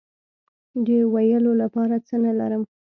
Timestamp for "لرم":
2.39-2.63